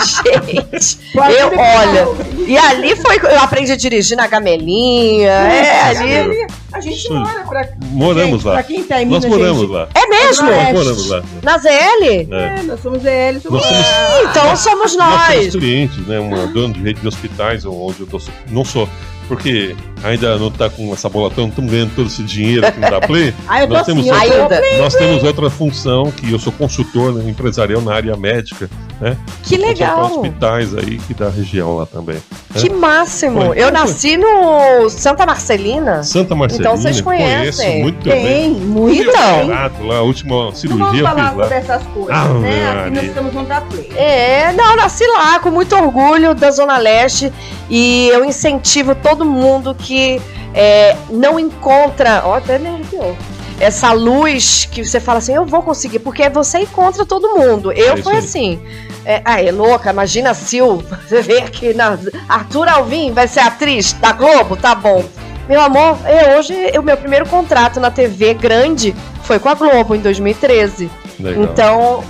[0.04, 2.08] Gente, eu, é olha,
[2.46, 5.30] e ali foi eu aprendi a dirigir na gamelinha.
[5.30, 6.46] É, ali.
[6.72, 7.68] A gente mora pra.
[7.86, 8.52] Moramos gente, lá.
[8.54, 9.88] Pra quem tá em Nós Minas, moramos gente, lá.
[9.94, 10.46] É mesmo?
[10.46, 11.22] Nós Nós moramos lá.
[11.42, 12.04] Na ZL?
[12.32, 12.58] É.
[12.58, 15.56] É, nós somos EL, somos Nós somos- Então somos Nós somos nós.
[15.56, 16.18] clientes, né?
[16.18, 18.88] Uma dona de rede de hospitais, onde eu tô- não sou
[19.28, 22.90] porque ainda não tá com essa bola tão, estamos ganhando todo esse dinheiro aqui no
[22.90, 23.34] da Play.
[23.48, 24.78] Ah, eu Nós assim, temos eu outra- Ainda.
[24.82, 28.68] Nós temos outra função, que eu sou consultor né, empresarial na área médica,
[29.00, 29.16] né?
[29.42, 30.04] Que para legal.
[30.20, 32.16] hospitais aí que da região lá também.
[32.54, 33.46] Que máximo.
[33.46, 33.58] Foi.
[33.62, 36.02] Eu nasci no Santa Marcelina.
[36.02, 36.68] Santa Marcelina.
[36.70, 37.66] Então vocês conhecem.
[37.66, 38.24] Conheço muito bem.
[38.24, 39.38] Tem, muito Então.
[39.38, 39.48] bem.
[39.88, 41.42] Lá, a última Não vamos cirurgia eu falar fiz lá.
[41.44, 42.70] sobre essas coisas, Ah, né?
[42.70, 43.90] Aqui nós estamos no da Play.
[43.96, 47.32] É, não, nasci lá com muito orgulho da Zona Leste
[47.68, 50.20] e eu incentivo todo mundo que
[50.54, 52.22] é, não encontra.
[52.24, 53.16] Ó, até me arrepiou.
[53.58, 57.70] Essa luz que você fala assim, eu vou conseguir, porque você encontra todo mundo.
[57.72, 58.60] Eu É fui assim.
[59.06, 61.98] É, ah, é louca, imagina a Sil, você vê aqui na.
[62.28, 64.56] Arthur Alvim vai ser atriz da Globo?
[64.56, 65.04] Tá bom.
[65.48, 69.94] Meu amor, é, hoje o meu primeiro contrato na TV grande foi com a Globo
[69.94, 70.90] em 2013.
[71.20, 71.44] Legal.
[71.44, 72.04] Então,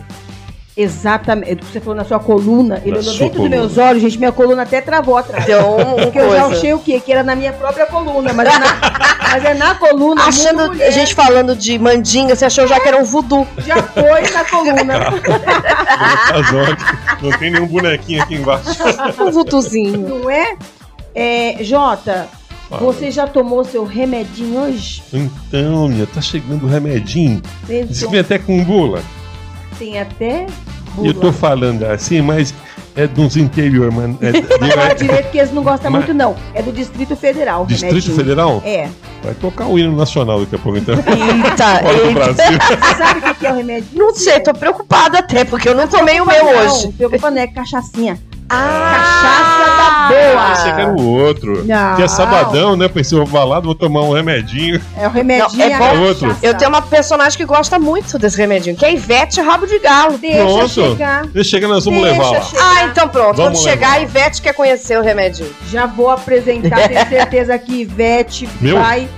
[0.76, 1.64] Exatamente.
[1.64, 3.56] Você falou na sua coluna, ele olhou dentro dos coluna.
[3.56, 5.46] meus olhos, gente, minha coluna até travou atrás.
[5.46, 6.56] Um, Porque eu já coisa.
[6.56, 7.00] achei o quê?
[7.00, 8.66] Que era na minha própria coluna, mas é na,
[9.32, 10.22] mas é na coluna.
[10.24, 13.46] Achando, a gente falando de mandinga, você achou já que era um voodoo.
[13.66, 14.94] já foi na coluna.
[17.22, 18.68] Não tem nenhum bonequinho aqui embaixo.
[19.18, 19.98] Um voodoozinho.
[19.98, 20.56] Não é?
[21.14, 22.28] é Jota,
[22.68, 22.82] Fala.
[22.82, 25.02] você já tomou seu remedinho hoje?
[25.10, 27.40] Então, minha, tá chegando o remedinho.
[27.66, 29.02] Diz que vem até com bula.
[29.78, 30.46] Tem até.
[31.02, 32.54] E eu tô falando assim, mas
[32.94, 34.18] é dos interior, mano.
[34.22, 36.34] É, Fala é, direito porque eles não gostam Mas- muito, não.
[36.54, 37.64] É do Distrito Federal.
[37.64, 38.16] o Distrito remedinho.
[38.16, 38.62] Federal?
[38.64, 38.88] É.
[39.22, 40.94] Vai tocar o hino nacional daqui a pouco, então.
[40.94, 42.34] Eita, eita.
[42.96, 43.88] Sabe o que que é o remédio?
[43.92, 46.92] Não sei, tô preocupada até, porque eu não tomei o meu Não, hoje.
[46.92, 48.18] preocupa não, é cachaçinha.
[48.48, 50.52] Ah, Cachaça da boa.
[50.52, 51.64] Esse aqui era o outro.
[51.66, 51.96] Não.
[51.96, 52.88] Que é sabadão, né?
[52.88, 54.80] Pensei, vou balado, vou tomar um remedinho.
[54.96, 55.58] É o remedinho.
[55.58, 56.00] Não, é bom.
[56.02, 56.36] Outro.
[56.42, 60.16] Eu tenho uma personagem que gosta muito desse remedinho, que é Ivete Rabo de Galo.
[60.18, 60.68] Deixa Pronto.
[60.68, 61.26] chegar.
[61.26, 62.62] Deixa chegar, nós vamos Deixa levar chegar.
[62.62, 63.36] Ah, então pronto.
[63.36, 64.00] Vamos Quando chegar, levar.
[64.00, 65.50] a Ivete quer conhecer o remedinho.
[65.68, 68.78] Já vou apresentar, tenho certeza que Ivete Meu.
[68.78, 69.08] vai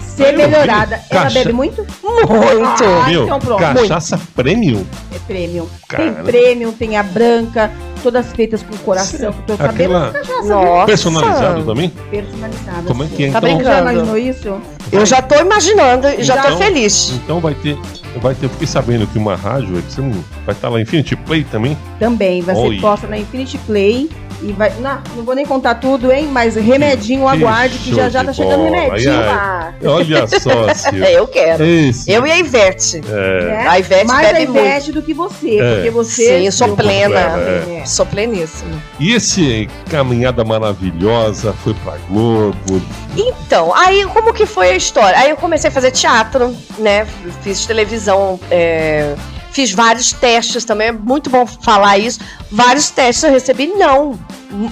[0.00, 1.00] ser melhorada.
[1.10, 1.84] Ela Cacha- bebe muito?
[2.02, 2.84] Muito.
[2.84, 3.60] Ah, Meu, então pronto.
[3.60, 4.86] cachaça premium?
[5.14, 5.66] É premium.
[5.88, 6.04] Cara.
[6.04, 7.70] Tem premium, tem a branca,
[8.06, 9.32] todas feitas com coração.
[9.32, 10.48] que Tô sabendo Aquela cachaça, viu?
[10.48, 10.86] Nossa.
[10.86, 11.88] personalizada também?
[12.08, 12.82] Personalizada.
[12.86, 13.30] Como é que é?
[13.32, 13.80] Tá Então, Já brincando.
[13.90, 14.60] imaginou isso?
[14.92, 17.10] Eu já tô imaginando e já tô Então- feliz.
[17.24, 17.76] então vai ter.
[18.22, 21.42] Vai ter, eu fiquei sabendo que uma rádio você não- vai estar lá Infinity Play
[21.44, 21.76] também.
[21.98, 22.76] Também vai Oi.
[22.76, 24.08] ser posta na Infinity Play.
[24.42, 24.70] E vai.
[24.78, 26.28] Não, não vou nem contar tudo, hein?
[26.30, 28.70] Mas remedinho, Que aguarde, que já já tá chegando bola.
[28.76, 29.26] remedinho Ai, ai.
[29.26, 29.74] lá.
[29.84, 30.66] Olha só.
[31.06, 31.64] É, eu quero.
[31.64, 32.10] Esse.
[32.10, 33.00] Eu e a Ivete.
[33.08, 33.66] É, né?
[33.68, 34.58] A Ivete Mais a bebe muito.
[34.60, 35.58] Ivete do que você.
[35.58, 35.74] É.
[35.74, 36.38] Porque você.
[36.38, 37.18] Sim, eu sou plena.
[37.18, 37.80] É.
[37.82, 37.86] É.
[37.86, 38.70] Sou pleníssima.
[38.98, 42.82] E esse Caminhada Maravilhosa foi pra Globo.
[43.16, 45.18] Então, aí como que foi a história?
[45.18, 47.06] Aí eu comecei a fazer teatro, né?
[47.42, 49.14] Fiz televisão, é,
[49.56, 52.20] fiz vários testes também, é muito bom falar isso.
[52.52, 54.18] Vários testes eu recebi não.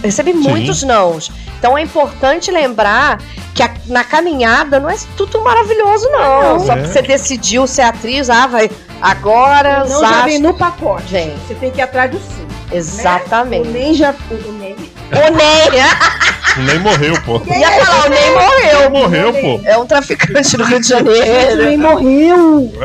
[0.02, 1.32] Recebi muitos nãos.
[1.58, 3.18] Então é importante lembrar
[3.54, 6.58] que a- na caminhada não é tudo maravilhoso, não.
[6.58, 6.66] Não.
[6.66, 6.76] Só É.
[6.76, 8.70] porque você decidiu ser atriz, ah, vai.
[9.00, 11.08] Agora, Não já vem no pacote.
[11.08, 11.38] Gente.
[11.48, 12.46] Você tem que ir atrás do sim.
[12.70, 13.68] Exatamente.
[13.68, 14.14] O nem já.
[14.30, 14.74] O nem.
[14.74, 15.80] O Ney,
[16.58, 17.40] Nem morreu, pô.
[17.46, 18.90] ia falar, o Ney morreu.
[18.90, 19.60] morreu, pô.
[19.64, 21.64] É um traficante do Rio de O Janeiro.
[21.64, 22.72] nem morreu.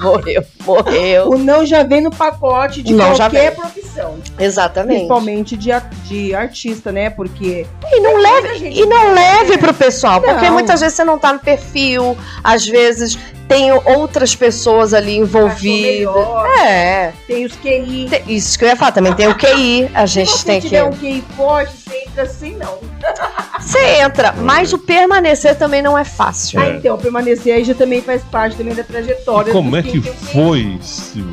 [0.00, 1.28] Morreu, morreu.
[1.30, 3.83] O não já vem no pacote de Não, já qualquer vem.
[3.94, 4.18] Profissão.
[4.38, 4.94] Exatamente.
[4.96, 5.70] Principalmente de,
[6.04, 7.10] de artista, né?
[7.10, 7.66] Porque.
[7.92, 10.52] E não Muita leve, gente e não leve pro pessoal, porque Não.
[10.52, 15.98] muitas vezes você não tá no perfil, às vezes tem outras pessoas ali envolvidas.
[16.14, 16.46] melhor.
[16.60, 18.06] É, Tem os QI.
[18.08, 20.60] tem- isso que eu ia falar, também tem o QI, a Se gente você tem
[20.60, 20.68] que.
[20.68, 22.78] tiver um QI forte, sempre entra assim, não.
[23.60, 26.58] Você entra, mas o permanecer também não é fácil.
[26.60, 29.50] Ah, então, permanecer aí já também faz parte também da trajetória.
[29.50, 30.78] E como é que foi?
[30.80, 31.24] se-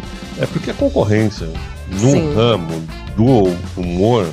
[0.42, 1.48] É porque a concorrência
[1.92, 2.34] num Sim.
[2.34, 2.84] ramo
[3.16, 4.28] do humor,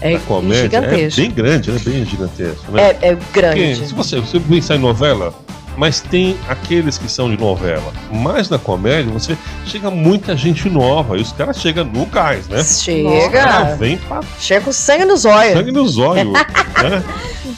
[0.00, 2.82] É da comédia, é bem grande, é bem gigantesco, né?
[3.02, 3.86] É, é Porque grande.
[3.86, 5.34] se você, você pensar em novela,
[5.80, 7.90] mas tem aqueles que são de novela.
[8.12, 12.62] Mas na comédia, você chega muita gente nova e os caras chegam no gás, né?
[12.62, 13.76] Chega.
[13.78, 15.54] vem pra Chega com sangue nos olhos.
[15.54, 16.34] sangue nos olhos.
[16.34, 17.02] né?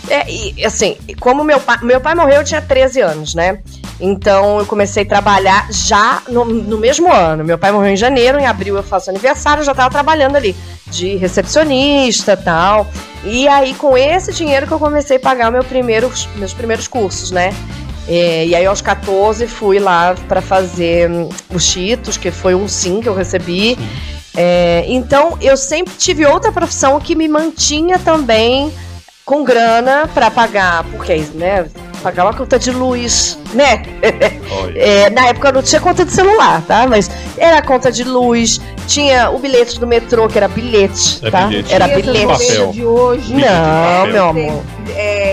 [0.09, 3.59] É, e assim, como meu pai, meu pai morreu, eu tinha 13 anos, né?
[4.01, 7.45] Então eu comecei a trabalhar já no, no mesmo ano.
[7.45, 10.55] Meu pai morreu em janeiro, em abril eu faço aniversário, eu já tava trabalhando ali
[10.87, 12.87] de recepcionista tal.
[13.25, 17.33] E aí, com esse dinheiro que eu comecei a pagar meu primeiros, meus primeiros cursos,
[17.33, 17.53] né?
[18.09, 22.67] É, e aí, aos 14, fui lá para fazer hum, os Cheetos, que foi um
[22.67, 23.79] sim que eu recebi.
[24.37, 28.73] É, então, eu sempre tive outra profissão que me mantinha também
[29.25, 31.67] com grana para pagar, porque, né?
[32.03, 33.83] Pagar uma conta de luz, né?
[34.75, 36.87] É, na época não tinha conta de celular, tá?
[36.87, 41.31] Mas era a conta de luz, tinha o bilhete do metrô, que era bilhete, É
[41.31, 41.47] tá?
[41.47, 41.73] bilhete.
[41.73, 42.27] Era bilhete.
[42.27, 42.29] Papel.
[42.29, 43.35] novela de hoje.
[43.35, 44.13] Bilhete de Não, papel.
[44.13, 44.63] meu amor.
[44.97, 45.32] é,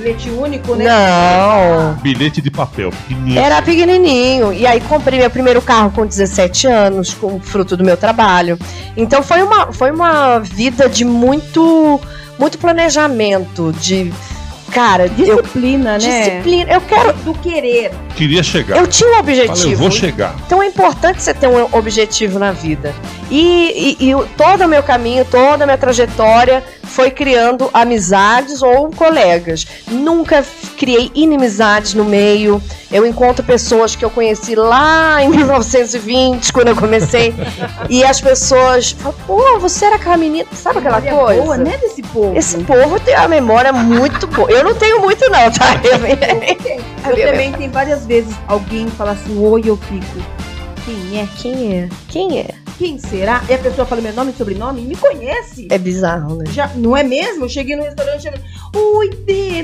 [0.00, 0.84] bilhete único, né?
[0.84, 1.94] Não.
[2.02, 3.38] Bilhete de papel, pequenininho.
[3.40, 4.52] Era pequenininho.
[4.52, 8.58] E aí comprei meu primeiro carro com 17 anos, com fruto do meu trabalho.
[8.96, 12.00] Então foi uma, foi uma vida de muito,
[12.38, 14.12] muito planejamento, de
[14.72, 15.98] cara, eu Disciplina, né?
[15.98, 16.72] disciplina.
[16.72, 17.90] Eu quero, Do querer.
[18.14, 18.76] Queria chegar.
[18.78, 19.80] eu tinha um Falei, eu objetivo.
[19.80, 20.34] vou chegar.
[20.46, 22.94] Então é importante você ter um objetivo na vida.
[23.30, 28.90] E, e- e todo o meu caminho, toda a minha trajetória foi criando amizades ou
[28.90, 29.66] colegas.
[29.88, 30.44] Nunca
[30.76, 32.60] criei inimizades no meio.
[32.90, 37.32] Eu encontro pessoas que eu conheci lá em 1920, quando eu comecei.
[37.88, 40.46] e as pessoas falam, pô, você era aquela menina.
[40.52, 41.42] Sabe aquela coisa?
[41.42, 42.36] boa, né, desse povo?
[42.36, 44.50] Esse povo tem a memória muito boa.
[44.50, 45.66] Eu não tenho muito, não, tá?
[47.08, 50.20] Eu- Eu também tem várias vezes alguém fala assim, oi, eu fico.
[50.84, 51.28] Quem é?
[51.36, 51.88] Quem é?
[52.08, 52.48] Quem é?
[52.80, 53.44] Quem será?
[53.46, 55.68] E a pessoa fala meu nome e sobrenome e me conhece.
[55.70, 56.46] É bizarro, né?
[56.50, 57.44] Já, não é mesmo?
[57.44, 58.42] Eu cheguei no restaurante chamando,
[58.74, 59.10] oi,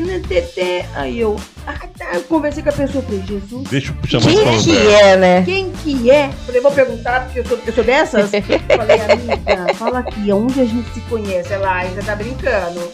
[0.01, 0.85] né, Tete.
[0.95, 1.35] Aí eu,
[1.67, 2.11] ah, tá.
[2.13, 5.43] Eu conversei com a pessoa, falei, Jesus, Deixa eu chamar Quem que é, né?
[5.47, 6.29] quem que é?
[6.45, 8.31] Falei, vou perguntar, porque eu sou, eu sou dessas.
[8.77, 11.55] Falei, amiga, fala aqui, onde a gente se conhece?
[11.55, 12.87] Ela ainda tá brincando.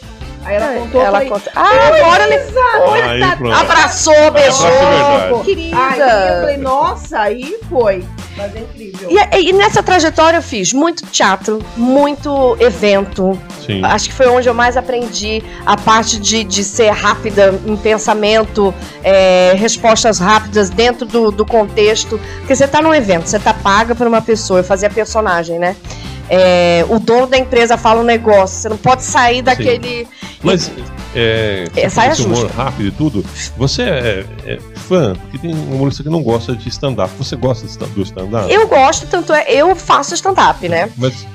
[0.44, 1.50] Aí ela contou, eu Ela falei, conta.
[1.54, 4.66] Ah, agora ele tá- abraçou, beijou.
[4.66, 5.22] É verdade.
[5.22, 6.38] Aí eu Querida.
[6.40, 8.04] falei, nossa, aí foi.
[8.36, 9.08] Mas é incrível.
[9.10, 13.38] E, e nessa trajetória eu fiz muito teatro, muito evento.
[13.64, 13.84] Sim.
[13.84, 18.74] Acho que foi onde eu mais aprendi a parte de, de ser rápida em pensamento,
[19.04, 22.18] é, respostas rápidas dentro do, do contexto.
[22.38, 25.76] Porque você tá num evento, você tá paga por uma pessoa, eu fazia personagem, né?
[26.34, 30.08] É, o dono da empresa fala um negócio, você não pode sair daquele.
[30.42, 30.72] Mas
[31.14, 33.24] é, É, saia humor rápido e tudo.
[33.58, 37.12] Você é, é fã, porque tem humorista que não gosta de stand-up.
[37.18, 38.50] Você gosta do stand-up?
[38.50, 40.88] Eu gosto, tanto é, eu faço stand-up, né?
[40.96, 41.26] Mas,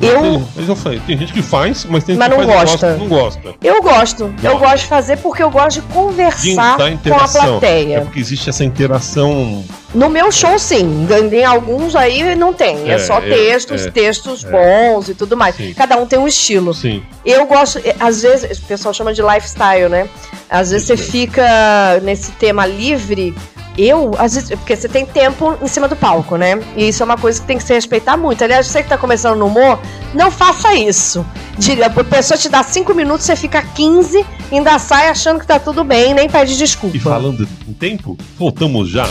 [0.00, 2.52] Eu- tem, mas eu falei, tem gente que faz, mas tem Mas gente que não
[2.54, 2.96] faz gosta.
[2.96, 3.54] não gosta.
[3.62, 4.24] Eu gosto.
[4.42, 4.58] Eu Gosta.
[4.66, 7.42] gosto de fazer porque eu gosto de conversar da com a interação.
[7.44, 8.00] É plateia.
[8.02, 9.64] porque existe essa interação.
[9.94, 11.06] No meu show, sim.
[11.32, 12.90] Em alguns aí não tem.
[12.90, 14.50] É, É, só é, textos, é, textos é.
[14.50, 15.54] bons e tudo mais.
[15.54, 15.72] Sim.
[15.74, 16.74] Cada um tem um estilo.
[16.74, 17.02] Sim.
[17.24, 20.08] Eu gosto, eh, às vezes, o pessoal chama de lifestyle, né?
[20.50, 23.34] Às vezes Isso você fica nesse tema livre.
[23.76, 26.60] Eu, às vezes, porque você tem tempo em cima do palco, né?
[26.76, 28.42] E isso é uma coisa que tem que se respeitar muito.
[28.44, 29.80] Aliás, você que tá começando no humor,
[30.12, 31.24] não faça isso.
[31.58, 35.58] Diga, a pessoa te dá cinco minutos, você fica 15, ainda sai achando que tá
[35.58, 36.96] tudo bem, nem pede desculpa.
[36.96, 39.06] E falando em tempo, voltamos já.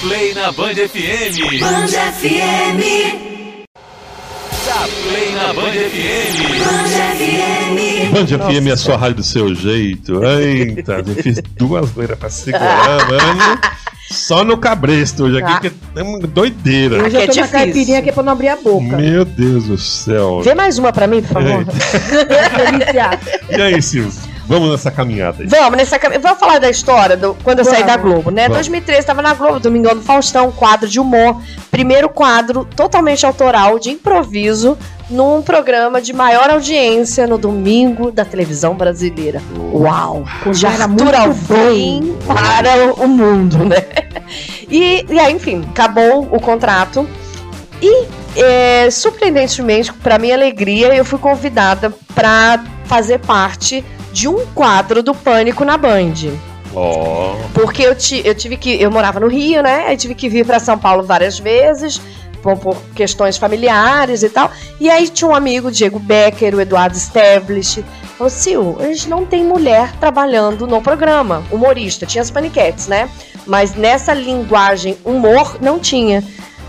[0.00, 1.60] Play na Band FM.
[1.60, 3.29] Band FM.
[4.70, 6.38] Dá play na Band FM.
[6.64, 8.12] Band FM.
[8.12, 10.22] Band FM é a sua rádio do seu jeito.
[10.24, 13.58] Eita, eu fiz duas loiras pra segurar, mano.
[14.12, 15.60] Só no cabresto hoje aqui, Ah.
[15.60, 16.96] que é uma doideira.
[16.98, 17.48] Eu Aqui já é tô na difícil.
[17.58, 18.96] caipirinha aqui pra não abrir a boca.
[18.96, 20.40] Meu Deus do céu.
[20.42, 21.64] Vê mais uma pra mim, por favor.
[23.50, 24.29] E aí, Silvio?
[24.50, 25.46] Vamos nessa caminhada aí.
[25.48, 27.86] Vamos, nessa cam- Vamos falar da história do, quando eu saí Vamos.
[27.86, 28.42] da Globo, né?
[28.48, 28.56] Vamos.
[28.56, 31.40] 2013 estava na Globo, Domingão do Faustão, quadro de humor.
[31.70, 34.76] Primeiro quadro totalmente autoral, de improviso,
[35.08, 39.40] num programa de maior audiência no domingo da televisão brasileira.
[39.72, 40.24] Uau!
[40.52, 43.84] De Era muito Alvim para o mundo, né?
[44.68, 47.08] E, e aí, enfim, acabou o contrato.
[47.80, 55.02] E, é, surpreendentemente, para minha alegria, eu fui convidada para fazer parte de um quadro
[55.02, 56.14] do Pânico na Band.
[56.74, 57.34] Ó.
[57.52, 58.80] Porque eu, ti- eu tive que.
[58.80, 59.86] Eu morava no Rio, né?
[59.88, 62.00] Aí tive que vir para São Paulo várias vezes
[62.42, 64.50] por, por questões familiares e tal.
[64.78, 67.84] E aí tinha um amigo, Diego Becker, o Eduardo Stablish,
[68.16, 72.06] falou: Sil, a gente não tem mulher trabalhando no programa, humorista.
[72.06, 73.08] Tinha as paniquetes, né?
[73.46, 76.22] Mas nessa linguagem humor não tinha.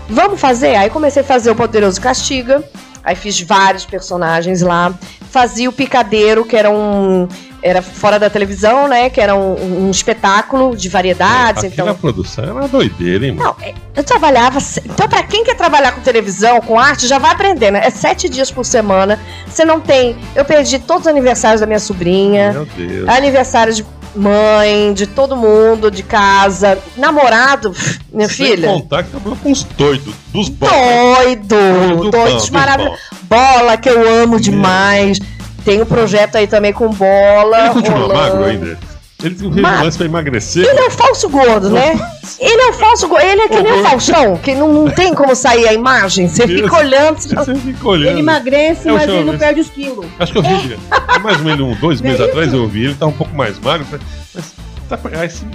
[0.08, 0.74] Vamos fazer?
[0.74, 2.62] Aí comecei a fazer o Poderoso Castiga.
[3.04, 4.94] Aí fiz vários personagens lá.
[5.30, 7.26] Fazia o Picadeiro, que era um.
[7.62, 9.08] Era fora da televisão, né?
[9.08, 11.62] Que era um, um espetáculo de variedades.
[11.62, 11.94] Na então.
[11.94, 13.54] produção era doideira, hein, mano?
[13.58, 14.58] Não, é, eu trabalhava.
[14.84, 17.76] Então, pra quem quer trabalhar com televisão, com arte, já vai aprendendo.
[17.76, 19.18] É sete dias por semana.
[19.46, 20.16] Você não tem.
[20.34, 22.52] Eu perdi todos os aniversários da minha sobrinha.
[22.52, 23.08] Meu Deus.
[23.08, 23.84] Aniversário de
[24.14, 26.78] mãe, de todo mundo, de casa.
[26.96, 27.74] Namorado,
[28.12, 28.68] minha Sem filha.
[28.68, 30.68] contar que trabalhou com os doidos, dos bons.
[30.70, 31.56] Doido,
[31.96, 33.00] Do doidos bom, dos maravilhosos.
[33.22, 35.18] Bola, que eu amo demais.
[35.64, 37.58] Tem um projeto aí também com bola.
[37.66, 38.14] Ele continua rolando.
[38.20, 38.78] magro ainda.
[39.22, 39.84] Ele tem um Magro.
[39.84, 40.66] lance pra emagrecer.
[40.66, 41.92] Ele é um falso gordo, né?
[42.40, 43.24] Ele é um falso gordo.
[43.24, 46.28] Ele é que nem o Faustão, que não, não tem como sair a imagem.
[46.28, 46.62] Você Isso.
[46.64, 47.18] fica olhando.
[47.18, 48.10] você fica olhando.
[48.10, 50.06] Ele emagrece, É o mas ele não perde os quilos.
[50.18, 50.76] Acho que eu vi.
[51.14, 52.28] É mais ou menos um, dois é meses isso?
[52.30, 52.84] atrás eu vi.
[52.86, 53.86] Ele tá um pouco mais magro.
[54.34, 54.44] Mas
[54.88, 54.98] tá,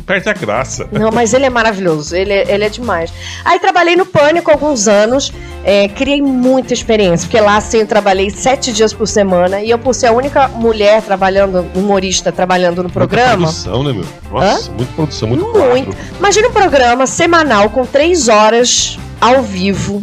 [0.05, 0.87] perde a graça.
[0.91, 3.11] Não, mas ele é maravilhoso, ele é, ele é demais.
[3.45, 5.31] Aí trabalhei no Pânico alguns anos,
[5.63, 9.77] é, criei muita experiência, porque lá assim eu trabalhei sete dias por semana e eu,
[9.79, 14.05] por ser a única mulher trabalhando, humorista trabalhando no Muita programa, produção, né, meu?
[14.31, 15.97] Nossa, muita produção, muito, Muito.
[16.19, 20.01] imagina um programa semanal com três horas ao vivo.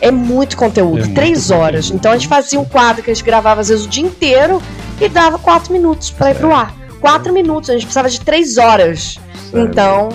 [0.00, 1.86] É muito conteúdo, É muito três horas.
[1.86, 1.98] conteúdo.
[2.00, 4.60] Então a gente fazia um quadro que a gente gravava às vezes o dia inteiro
[5.00, 6.74] e dava quatro minutos pra ir pro ar.
[7.04, 9.20] Quatro minutos, a gente precisava de três horas.
[9.50, 9.68] Sério.
[9.68, 10.08] Então,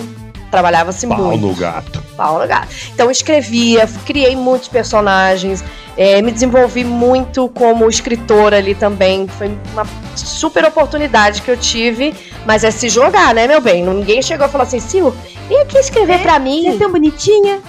[0.50, 1.46] trabalhava-se Pau muito.
[1.46, 2.02] no gato.
[2.16, 2.66] Paula Gato.
[2.92, 5.62] Então eu escrevia, criei muitos personagens,
[5.96, 9.28] é, me desenvolvi muito como escritora ali também.
[9.28, 12.12] Foi uma super oportunidade que eu tive,
[12.44, 13.84] mas é se jogar, né, meu bem?
[13.84, 15.14] Ninguém chegou e falou assim, Sil,
[15.48, 16.62] vem aqui escrever pra mim.
[16.62, 17.60] Você é tão bonitinha.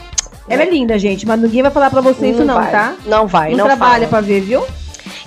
[0.50, 2.96] Ela é linda, gente, mas ninguém vai falar pra você isso não, vai, tá?
[3.06, 4.08] Não vai, não, não, trabalha fala.
[4.08, 4.66] pra ver, viu?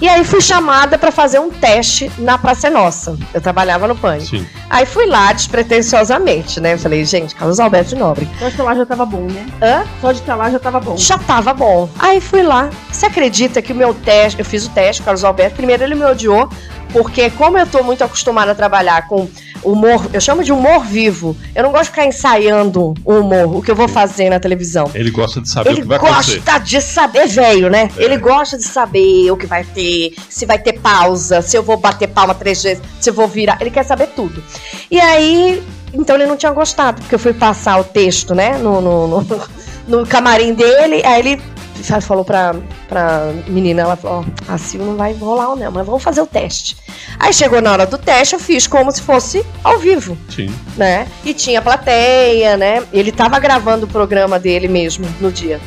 [0.00, 3.16] E aí fui chamada pra fazer um teste na Praça é Nossa.
[3.33, 4.30] Eu trabalhava no Pânico.
[4.30, 4.46] Sim.
[4.68, 6.74] Aí fui lá despretensiosamente, né?
[6.74, 8.28] Eu falei, gente, Carlos Alberto de Nobre.
[8.38, 9.46] Só de estar lá já tava bom, né?
[9.62, 9.85] Hã?
[10.00, 10.96] Só de estar lá já tava bom.
[10.96, 11.88] Já tava bom.
[11.98, 12.70] Aí fui lá.
[12.90, 15.94] Você acredita que o meu teste, eu fiz o teste, o Carlos Alberto, primeiro ele
[15.94, 16.48] me odiou,
[16.92, 19.28] porque como eu tô muito acostumada a trabalhar com
[19.64, 21.37] humor, eu chamo de humor vivo.
[21.55, 24.90] Eu não gosto de ficar ensaiando o humor, o que eu vou fazer na televisão.
[24.94, 26.42] Ele gosta de saber Ele o que vai acontecer.
[26.44, 27.90] gosta de saber, velho, né?
[27.96, 28.05] É.
[28.05, 31.77] Ele gosta de saber o que vai ter, se vai ter pausa, se eu vou
[31.77, 33.59] bater palma três vezes, se eu vou virar.
[33.61, 34.42] Ele quer saber tudo.
[34.90, 38.81] E aí, então ele não tinha gostado, porque eu fui passar o texto, né, no,
[38.81, 39.40] no, no,
[39.88, 41.53] no camarim dele, aí ele
[41.85, 42.55] fa- falou pra,
[42.88, 46.27] pra menina, ela falou, ó, a Sil não vai rolar não, mas vamos fazer o
[46.27, 46.77] teste.
[47.18, 50.53] Aí chegou na hora do teste, eu fiz como se fosse ao vivo Sim.
[50.77, 51.07] né?
[51.25, 52.83] E tinha plateia, né?
[52.92, 55.61] Ele tava gravando o programa dele mesmo no dia.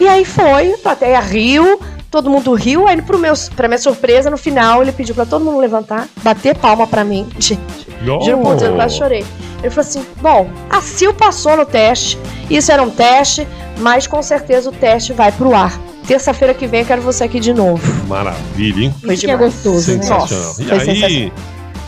[0.00, 4.30] E aí foi, a plateia riu, todo mundo riu, aí pro meu, pra minha surpresa,
[4.30, 7.26] no final, ele pediu pra todo mundo levantar, bater palma pra mim.
[7.38, 7.60] Gente,
[8.24, 9.24] juro por Deus, eu quase chorei.
[9.60, 12.18] Ele falou assim: bom, a Sil passou no teste,
[12.48, 13.46] isso era um teste,
[13.78, 15.78] mas com certeza o teste vai pro ar.
[16.06, 17.82] Terça-feira que vem eu quero você aqui de novo.
[18.06, 18.94] Maravilha, hein?
[19.04, 19.52] Foi Isso que é demais.
[19.54, 20.06] gostoso, né?
[20.08, 21.32] Nossa, e aí.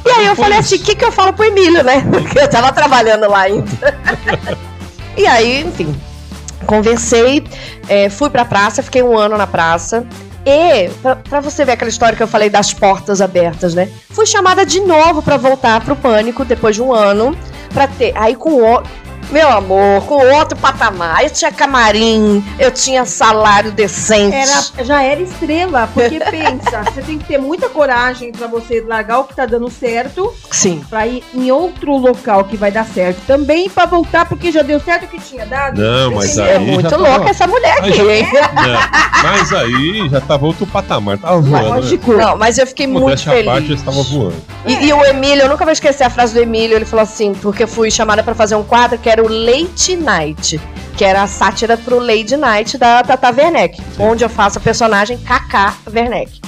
[0.05, 2.03] E aí eu Depois- falei assim, o que, que eu falo pro Emílio, né?
[2.11, 3.67] Porque eu tava trabalhando lá ainda.
[5.17, 5.95] e aí, enfim,
[6.67, 7.45] conversei,
[7.89, 10.07] é, fui pra praça, fiquei um ano na praça.
[10.45, 13.89] E, pra, pra você ver aquela história que eu falei das portas abertas, né?
[14.11, 17.37] Fui chamada de novo pra voltar pro Pânico depois de um ano.
[17.73, 18.13] Pra ter.
[18.17, 18.83] Aí com o.
[19.31, 21.23] Meu amor, com outro patamar.
[21.23, 24.35] Eu tinha camarim, eu tinha salário decente.
[24.35, 29.21] Era, já era estrela, porque pensa, você tem que ter muita coragem pra você largar
[29.21, 30.83] o que tá dando certo, Sim.
[30.91, 34.81] pra ir em outro local que vai dar certo também, pra voltar porque já deu
[34.81, 35.81] certo o que tinha dado.
[35.81, 38.27] Não, mas aí É já muito tava- louca essa mulher aqui, já- hein?
[38.33, 41.19] Não, mas aí já tava outro patamar.
[41.19, 41.65] Tava voando.
[41.65, 41.69] Né?
[41.77, 42.13] Lógico.
[42.15, 43.45] Não, mas eu fiquei muito feliz.
[43.45, 44.35] parte, já estava voando.
[44.67, 47.33] E, e o Emílio, eu nunca vou esquecer a frase do Emílio, ele falou assim,
[47.35, 50.61] porque eu fui chamada pra fazer um quadro que era o Late Night,
[50.97, 55.19] que era a sátira pro Lady Night da Tata Werneck, onde eu faço a personagem
[55.19, 56.41] Kaká Werneck.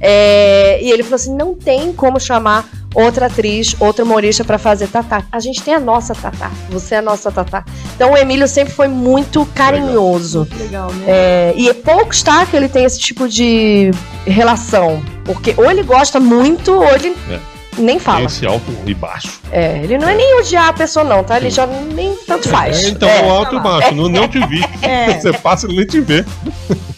[0.00, 4.88] É, e ele falou assim, não tem como chamar outra atriz, outra humorista pra fazer
[4.88, 5.24] Tatá.
[5.30, 7.64] A gente tem a nossa Tatá, você é a nossa Tatá.
[7.94, 10.48] Então o Emílio sempre foi muito carinhoso.
[10.58, 11.04] Legal, né?
[11.06, 12.46] É, e é poucos, tá?
[12.46, 13.90] Que ele tem esse tipo de
[14.26, 15.02] relação.
[15.24, 17.55] Porque ou ele gosta muito, ou ele É.
[17.78, 18.18] nem fala.
[18.18, 19.40] Tem esse alto e baixo.
[19.50, 21.36] É, ele não é nem odiar a pessoa, não, tá?
[21.36, 22.84] Ele já nem tanto faz.
[22.84, 23.94] É, então, É, alto e baixo.
[23.94, 24.64] Não, não te vi.
[24.82, 25.18] É.
[25.18, 26.24] Você passa e nem te vê.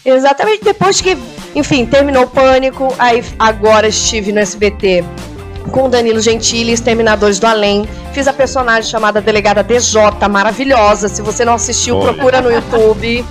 [0.05, 1.17] Exatamente depois que,
[1.55, 5.05] enfim, terminou o pânico, aí agora estive no SBT
[5.69, 7.89] com Danilo Gentili, Exterminadores do Além.
[8.13, 11.09] Fiz a personagem chamada Delegada DJ, maravilhosa.
[11.09, 12.13] Se você não assistiu, Olha.
[12.13, 13.25] procura no YouTube.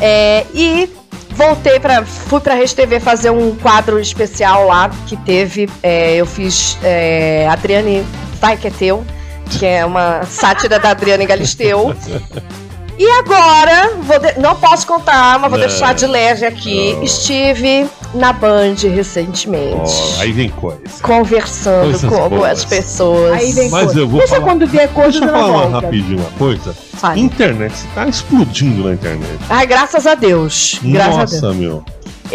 [0.00, 0.88] É, e
[1.34, 5.68] voltei para fui pra Rede TV fazer um quadro especial lá que teve.
[5.82, 8.04] é, eu fiz é, Adriane
[8.40, 9.04] Vai Que É Teu,
[9.50, 11.94] que é uma sátira da Adriane Galisteu.
[12.98, 15.66] E agora, vou de- não posso contar, mas vou Não.
[15.66, 16.94] deixar de leve aqui.
[16.94, 17.02] Não.
[17.02, 19.92] Estive na Band recentemente.
[20.18, 20.80] Ó, aí vem coisa.
[21.02, 22.50] Conversando Coisas com boas.
[22.52, 23.32] as pessoas.
[23.32, 24.00] Aí vem Mas coisa.
[24.00, 25.80] eu vou Deixa falar- quando vier coisa, Deixa eu falar volta.
[25.86, 26.74] rapidinho uma coisa.
[26.94, 27.20] Fale.
[27.20, 29.38] Internet, você tá explodindo na internet.
[29.50, 30.78] Ai, graças a Deus.
[30.82, 31.42] Graças a Deus.
[31.42, 31.84] Nossa, meu.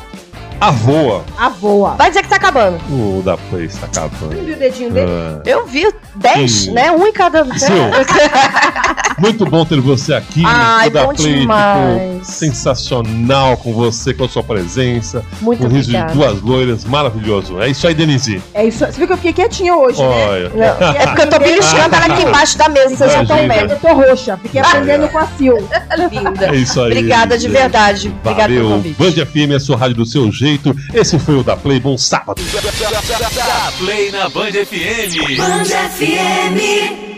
[0.60, 1.24] avoa.
[1.38, 1.94] A voa.
[1.96, 2.78] vai dizer que tá acabando.
[2.90, 4.30] O da Play está acabando.
[4.44, 5.10] Viu o dedinho dele?
[5.10, 5.86] Ah, Eu vi
[6.16, 6.72] 10, Sim.
[6.72, 6.90] né?
[6.92, 7.44] Um em cada.
[7.58, 7.70] Seu.
[9.18, 10.42] muito bom ter você aqui.
[10.44, 12.00] Ai, o da bom Play demais.
[12.02, 15.24] ficou sensacional com você, com a sua presença.
[15.40, 17.60] Muito Um riso de duas loiras, maravilhoso.
[17.60, 18.42] É isso aí, Denise.
[18.54, 18.84] É isso.
[18.84, 20.26] Você viu que eu fiquei quietinha hoje, né?
[20.28, 20.48] Olha.
[20.50, 23.72] Não, é porque eu tô beliscando ela aqui embaixo da mesa, vocês já estão vendo.
[23.72, 24.38] Eu tô roxa.
[24.42, 25.56] Fiquei aprendendo com a Sil.
[26.10, 26.46] Linda.
[26.46, 26.86] É isso aí.
[26.92, 28.12] Obrigada de verdade.
[28.22, 28.96] Obrigada pelo convite.
[28.98, 30.74] Band FM, a sua rádio do seu jeito.
[30.92, 31.80] Esse foi o da Play.
[31.80, 32.42] Bom sábado.
[32.52, 35.36] Da Play na Band FM.
[35.36, 37.09] Band FM.